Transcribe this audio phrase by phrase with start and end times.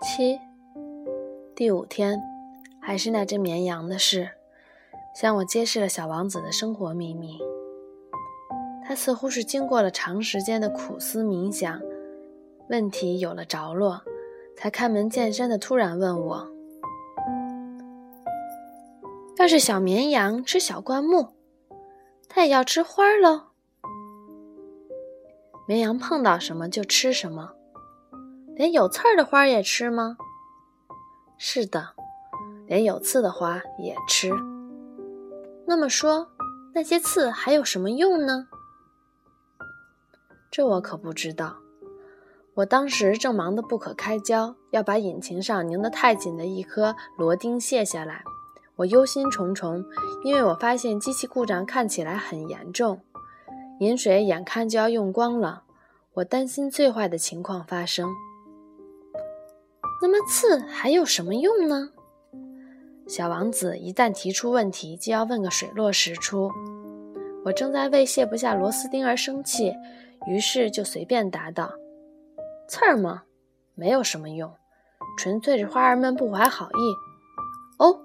[0.00, 0.38] 七，
[1.56, 2.22] 第五天，
[2.80, 4.30] 还是那只绵羊的事，
[5.12, 7.40] 向我揭示了小王子的生活秘密。
[8.86, 11.82] 他似乎是经过了长时间的苦思冥想，
[12.70, 14.00] 问题有了着落，
[14.56, 16.48] 才开门见山的突然问我
[19.38, 21.30] ：“要是小绵羊吃小灌木，
[22.28, 23.48] 它也要吃花喽？”
[25.66, 27.54] 绵羊碰到什么就吃什么。
[28.58, 30.16] 连有刺儿的花也吃吗？
[31.36, 31.90] 是的，
[32.66, 34.32] 连有刺的花也吃。
[35.64, 36.26] 那么说，
[36.74, 38.48] 那些刺还有什么用呢？
[40.50, 41.58] 这我可不知道。
[42.54, 48.24] 我当时正忙得不可开交，要把引擎上拧得太紧的一颗螺钉卸下来。
[48.74, 49.86] 我忧心忡忡，
[50.24, 53.02] 因为我发现机器故障看起来很严重，
[53.78, 55.62] 饮水眼看就要用光了。
[56.14, 58.12] 我担心最坏的情况发生。
[60.00, 61.90] 那么刺还有什么用呢？
[63.08, 66.50] 小王子一旦提出问题，就要问个水落石出。
[67.44, 69.72] 我正在为卸不下螺丝钉而生气，
[70.26, 71.72] 于是就随便答道
[72.68, 73.22] ：“刺儿吗？
[73.74, 74.52] 没有什么用，
[75.16, 76.94] 纯粹是花儿们不怀好意。”
[77.82, 77.98] 哦。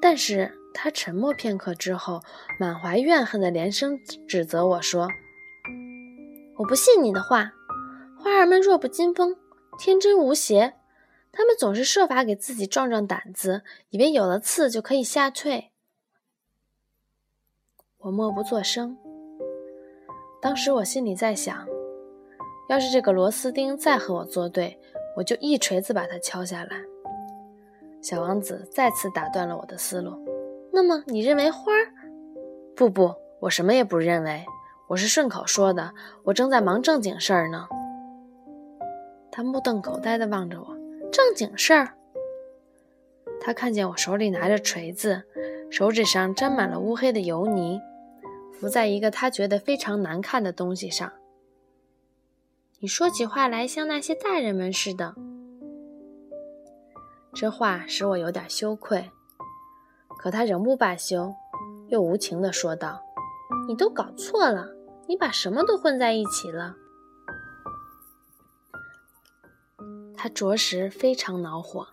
[0.00, 2.22] 但是他沉默片刻之后，
[2.60, 5.08] 满怀怨恨的连声指责我说
[6.56, 7.52] ：“我不信你的话，
[8.16, 9.36] 花儿们弱不禁风。”
[9.78, 10.74] 天真无邪，
[11.32, 15.70] 他们总是设法给自己壮壮胆子，以为有了刺就可以吓退。
[17.98, 18.96] 我默不作声。
[20.40, 21.66] 当时我心里在想，
[22.68, 24.78] 要是这个螺丝钉再和我作对，
[25.16, 26.76] 我就一锤子把它敲下来。
[28.00, 30.16] 小王子再次打断了我的思路。
[30.72, 31.92] 那么你认为花儿？
[32.76, 34.44] 不不，我什么也不认为，
[34.88, 35.92] 我是顺口说的。
[36.22, 37.66] 我正在忙正经事儿呢。
[39.36, 40.74] 他目瞪口呆地望着我，
[41.12, 41.94] 正经事儿。
[43.38, 45.24] 他看见我手里拿着锤子，
[45.70, 47.78] 手指上沾满了乌黑的油泥，
[48.54, 51.12] 浮在一个他觉得非常难看的东西上。
[52.78, 55.14] 你说起话来像那些大人们似的。
[57.34, 59.10] 这话使我有点羞愧，
[60.18, 61.34] 可他仍不罢休，
[61.88, 63.02] 又无情地说道
[63.68, 64.70] ：“你都搞错了，
[65.06, 66.76] 你把什么都混在一起了。”
[70.26, 71.86] 他着实非常恼火，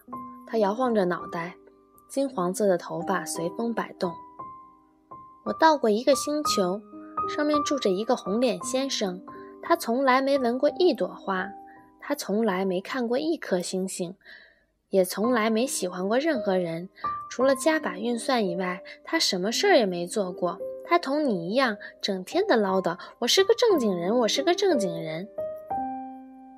[0.47, 1.55] 他摇晃着脑袋，
[2.09, 4.11] 金黄色的头发随风摆动。
[5.45, 6.81] 我到过一个星球，
[7.29, 9.21] 上面住着一个红脸先生，
[9.61, 11.47] 他从来没闻过一朵花，
[11.99, 14.15] 他从来没看过一颗星星，
[14.89, 16.89] 也从来没喜欢过任何人，
[17.29, 20.57] 除了加法运算以外，他什么事儿也没做过。
[20.87, 25.29] 他同你一样，整天的唠叨：“我是个正经人，我是个正经人。”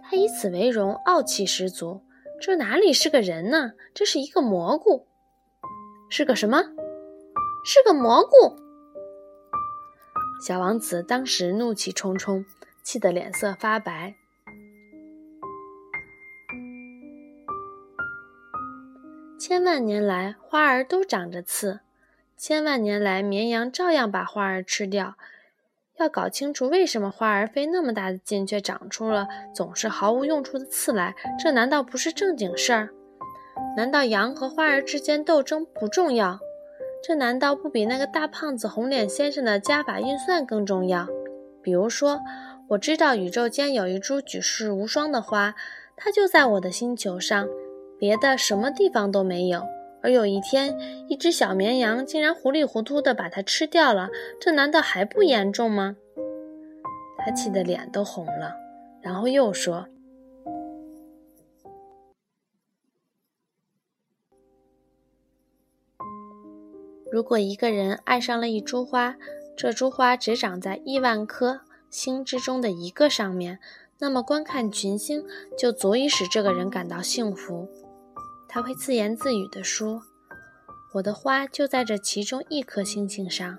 [0.07, 2.03] 他以此为荣，傲气十足。
[2.39, 3.71] 这哪里是个人呢？
[3.91, 5.07] 这是一个蘑菇。
[6.11, 6.61] 是个什么？
[7.65, 8.55] 是个蘑菇。
[10.45, 12.45] 小王子当时怒气冲冲，
[12.83, 14.13] 气得脸色发白。
[19.39, 21.79] 千万年来，花儿都长着刺；
[22.37, 25.15] 千万年来，绵羊照样把花儿吃掉。
[25.97, 32.89] 要搞清楚为什么花儿费那么大的劲，却长出了总是毫无用处的刺来，这难道不是正经事儿？
[33.77, 36.39] 难道羊和花儿之间斗争不重要？
[37.01, 41.07] 这难道不比那个大胖子红脸先生的加法运算更重要？
[41.61, 42.19] 比如说，
[42.69, 45.55] 我知道宇宙间有一株举世无双的花，
[45.95, 47.47] 它就在我的星球上，
[47.97, 49.63] 别的什么地方都没有。
[50.05, 50.77] 而有一天，
[51.09, 55.95] 一只小绵羊竟然糊里糊涂地把它吃掉了，这难道还不严重吗？
[57.17, 58.53] 他气得脸都红了，
[59.01, 59.87] 然后又说
[67.11, 69.15] ：“如果一个人爱上了一株花，
[69.57, 73.57] 这株花只长在亿万颗星之中的一个上面，
[73.97, 75.25] 那么观看群星
[75.57, 77.67] 就足以使这个人感到幸福。”
[78.55, 80.01] 他会自言自语地说
[80.95, 83.57] ：“我的花就在这其中一颗星星上。”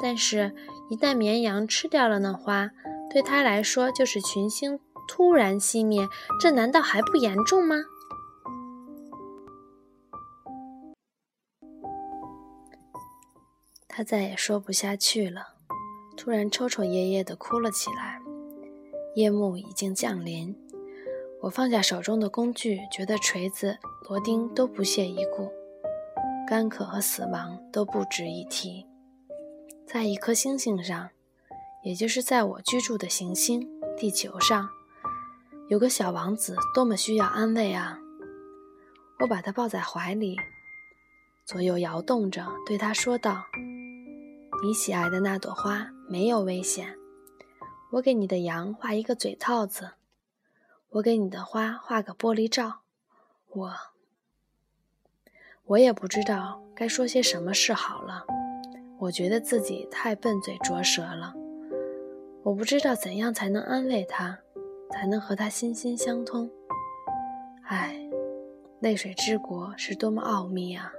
[0.00, 0.54] 但是，
[0.88, 2.70] 一旦绵羊吃掉了那花，
[3.12, 6.08] 对他来说就是群星突然熄灭，
[6.40, 7.76] 这难道还不严重吗？
[13.86, 15.48] 他再也说不下去了，
[16.16, 18.22] 突然抽抽噎噎地哭了起来。
[19.14, 20.63] 夜幕已经降临。
[21.44, 23.76] 我放下手中的工具，觉得锤子、
[24.08, 25.52] 螺钉都不屑一顾，
[26.48, 28.86] 干渴和死亡都不值一提。
[29.86, 31.10] 在一颗星星上，
[31.84, 34.66] 也就是在我居住的行星地球上，
[35.68, 37.98] 有个小王子多么需要安慰啊！
[39.20, 40.38] 我把他抱在怀里，
[41.44, 43.44] 左右摇动着，对他说道
[44.64, 46.96] ：“你喜爱的那朵花没有危险。
[47.92, 49.90] 我给你的羊画一个嘴套子，
[50.94, 52.80] 我给你的花画个玻璃罩。
[53.50, 53.72] 我……
[55.66, 58.26] 我也不知道该说些什么是好了。
[58.98, 61.34] 我觉得自己太笨嘴拙舌了。
[62.42, 64.38] 我不知道怎样才能安慰他。”
[64.94, 66.48] 才能和他心心相通。
[67.64, 67.98] 唉，
[68.78, 70.92] 泪水之国是多么奥秘啊！